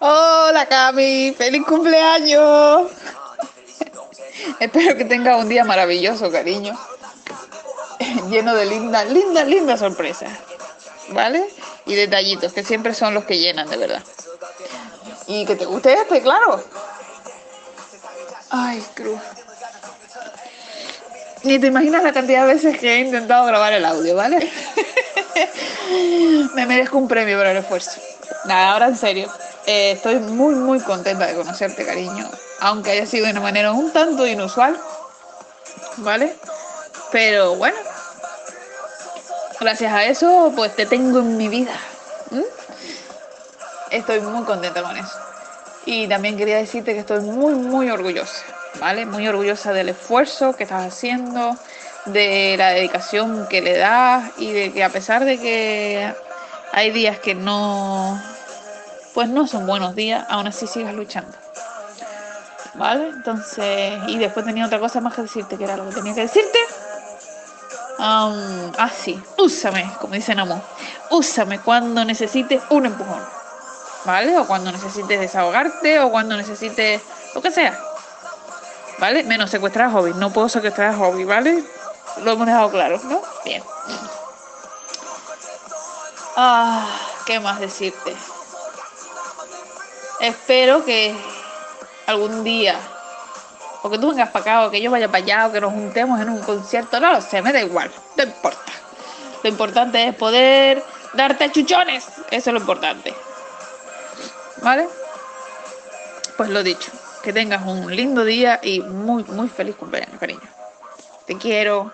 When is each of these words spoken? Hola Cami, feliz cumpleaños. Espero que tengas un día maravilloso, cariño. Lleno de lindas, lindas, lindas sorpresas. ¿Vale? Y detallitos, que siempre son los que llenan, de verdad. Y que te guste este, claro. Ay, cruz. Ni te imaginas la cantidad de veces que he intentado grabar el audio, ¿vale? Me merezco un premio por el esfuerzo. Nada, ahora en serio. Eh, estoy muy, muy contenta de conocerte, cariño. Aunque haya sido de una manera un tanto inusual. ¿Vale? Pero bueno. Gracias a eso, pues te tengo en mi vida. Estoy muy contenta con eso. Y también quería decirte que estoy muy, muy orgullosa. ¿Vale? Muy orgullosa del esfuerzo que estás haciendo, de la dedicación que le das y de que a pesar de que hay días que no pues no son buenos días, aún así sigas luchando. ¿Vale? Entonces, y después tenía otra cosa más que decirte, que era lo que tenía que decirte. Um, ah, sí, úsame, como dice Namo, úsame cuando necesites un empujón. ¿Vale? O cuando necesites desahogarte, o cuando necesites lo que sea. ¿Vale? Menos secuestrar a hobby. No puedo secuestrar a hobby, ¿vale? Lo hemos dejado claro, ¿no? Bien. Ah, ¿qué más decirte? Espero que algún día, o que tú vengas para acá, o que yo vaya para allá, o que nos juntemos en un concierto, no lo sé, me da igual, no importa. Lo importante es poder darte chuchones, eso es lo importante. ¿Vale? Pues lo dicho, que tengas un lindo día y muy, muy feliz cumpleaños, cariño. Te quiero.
Hola 0.00 0.66
Cami, 0.66 1.34
feliz 1.36 1.64
cumpleaños. 1.66 2.90
Espero 4.60 4.96
que 4.96 5.04
tengas 5.04 5.42
un 5.42 5.48
día 5.48 5.64
maravilloso, 5.64 6.30
cariño. 6.30 6.78
Lleno 8.30 8.54
de 8.54 8.66
lindas, 8.66 9.10
lindas, 9.10 9.46
lindas 9.46 9.80
sorpresas. 9.80 10.30
¿Vale? 11.08 11.48
Y 11.86 11.94
detallitos, 11.94 12.52
que 12.52 12.62
siempre 12.62 12.94
son 12.94 13.14
los 13.14 13.24
que 13.24 13.38
llenan, 13.38 13.68
de 13.68 13.76
verdad. 13.76 14.02
Y 15.26 15.44
que 15.46 15.56
te 15.56 15.64
guste 15.64 15.94
este, 15.94 16.22
claro. 16.22 16.62
Ay, 18.50 18.84
cruz. 18.94 19.20
Ni 21.44 21.58
te 21.58 21.68
imaginas 21.68 22.02
la 22.02 22.12
cantidad 22.12 22.46
de 22.46 22.54
veces 22.54 22.78
que 22.78 22.94
he 22.94 22.98
intentado 23.00 23.46
grabar 23.46 23.72
el 23.72 23.84
audio, 23.84 24.14
¿vale? 24.14 24.50
Me 26.54 26.66
merezco 26.66 26.98
un 26.98 27.08
premio 27.08 27.38
por 27.38 27.46
el 27.46 27.56
esfuerzo. 27.58 28.00
Nada, 28.44 28.72
ahora 28.72 28.86
en 28.88 28.96
serio. 28.96 29.30
Eh, 29.66 29.92
estoy 29.92 30.16
muy, 30.16 30.54
muy 30.54 30.80
contenta 30.80 31.26
de 31.26 31.34
conocerte, 31.34 31.84
cariño. 31.84 32.28
Aunque 32.60 32.92
haya 32.92 33.06
sido 33.06 33.26
de 33.26 33.32
una 33.32 33.40
manera 33.40 33.72
un 33.72 33.92
tanto 33.92 34.26
inusual. 34.26 34.78
¿Vale? 35.98 36.34
Pero 37.12 37.56
bueno. 37.56 37.76
Gracias 39.60 39.92
a 39.92 40.04
eso, 40.04 40.52
pues 40.54 40.74
te 40.76 40.86
tengo 40.86 41.18
en 41.18 41.36
mi 41.36 41.48
vida. 41.48 41.72
Estoy 43.90 44.20
muy 44.20 44.44
contenta 44.44 44.82
con 44.82 44.96
eso. 44.96 45.18
Y 45.84 46.06
también 46.06 46.36
quería 46.36 46.58
decirte 46.58 46.92
que 46.92 47.00
estoy 47.00 47.20
muy, 47.20 47.54
muy 47.54 47.90
orgullosa. 47.90 48.44
¿Vale? 48.78 49.06
Muy 49.06 49.26
orgullosa 49.26 49.72
del 49.72 49.88
esfuerzo 49.88 50.54
que 50.54 50.64
estás 50.64 50.86
haciendo, 50.86 51.56
de 52.12 52.56
la 52.58 52.70
dedicación 52.70 53.46
que 53.48 53.60
le 53.60 53.76
das 53.76 54.30
y 54.38 54.52
de 54.52 54.72
que 54.72 54.84
a 54.84 54.90
pesar 54.90 55.24
de 55.24 55.38
que 55.38 56.12
hay 56.72 56.90
días 56.90 57.18
que 57.18 57.34
no 57.34 58.20
pues 59.14 59.28
no 59.28 59.46
son 59.46 59.66
buenos 59.66 59.96
días, 59.96 60.24
aún 60.28 60.46
así 60.46 60.66
sigas 60.66 60.94
luchando. 60.94 61.32
¿Vale? 62.74 63.08
Entonces, 63.08 63.98
y 64.06 64.16
después 64.16 64.46
tenía 64.46 64.64
otra 64.64 64.78
cosa 64.78 65.00
más 65.00 65.14
que 65.14 65.22
decirte, 65.22 65.56
que 65.56 65.64
era 65.64 65.76
lo 65.76 65.88
que 65.88 65.94
tenía 65.96 66.14
que 66.14 66.20
decirte. 66.20 66.58
Um, 67.98 68.70
ah, 68.78 68.90
sí, 68.96 69.20
úsame, 69.36 69.90
como 70.00 70.14
dice 70.14 70.36
Namo, 70.36 70.62
úsame 71.10 71.58
cuando 71.58 72.04
necesites 72.04 72.62
un 72.70 72.86
empujón. 72.86 73.20
¿Vale? 74.04 74.38
O 74.38 74.46
cuando 74.46 74.70
necesites 74.70 75.18
desahogarte, 75.18 75.98
o 75.98 76.10
cuando 76.10 76.36
necesites 76.36 77.02
lo 77.34 77.42
que 77.42 77.50
sea. 77.50 77.76
¿Vale? 79.00 79.24
Menos 79.24 79.50
secuestrar 79.50 79.88
a 79.88 79.90
hobby. 79.90 80.12
No 80.14 80.30
puedo 80.30 80.48
secuestrar 80.48 80.90
a 80.90 80.96
hobby, 80.96 81.24
¿vale? 81.24 81.64
Lo 82.22 82.32
hemos 82.32 82.46
dejado 82.46 82.70
claro, 82.70 83.00
¿no? 83.04 83.22
Bien. 83.44 83.62
Ah, 86.36 86.86
¿qué 87.26 87.40
más 87.40 87.60
decirte? 87.60 88.14
Espero 90.20 90.84
que 90.84 91.14
algún 92.06 92.42
día, 92.42 92.76
o 93.82 93.90
que 93.90 93.98
tú 93.98 94.10
vengas 94.10 94.30
para 94.30 94.42
acá, 94.42 94.66
o 94.66 94.70
que 94.70 94.80
yo 94.80 94.90
vaya 94.90 95.08
para 95.08 95.24
allá, 95.24 95.46
o 95.46 95.52
que 95.52 95.60
nos 95.60 95.72
juntemos 95.72 96.20
en 96.20 96.30
un 96.30 96.40
concierto, 96.40 96.98
no 97.00 97.12
lo 97.12 97.20
sé, 97.20 97.42
me 97.42 97.52
da 97.52 97.60
igual, 97.60 97.90
no 98.16 98.24
importa. 98.24 98.72
Lo 99.42 99.48
importante 99.48 100.08
es 100.08 100.14
poder 100.14 100.84
darte 101.12 101.52
chuchones, 101.52 102.06
eso 102.30 102.50
es 102.50 102.54
lo 102.54 102.58
importante. 102.58 103.14
¿Vale? 104.62 104.88
Pues 106.36 106.50
lo 106.50 106.62
dicho, 106.62 106.90
que 107.22 107.32
tengas 107.32 107.66
un 107.66 107.94
lindo 107.94 108.24
día 108.24 108.58
y 108.62 108.80
muy, 108.80 109.24
muy 109.24 109.48
feliz 109.48 109.76
cumpleaños, 109.76 110.18
cariño. 110.18 110.40
Te 111.28 111.36
quiero. 111.36 111.92